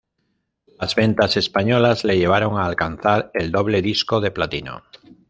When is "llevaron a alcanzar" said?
2.17-3.29